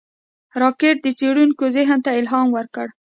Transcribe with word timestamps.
راکټ 0.61 0.97
د 1.03 1.07
څېړونکو 1.19 1.63
ذهن 1.75 1.99
ته 2.05 2.11
الهام 2.19 2.47
ورکړ 2.57 2.87